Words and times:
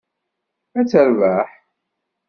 Ad 0.79 0.87
terbeḥ? 0.89 1.49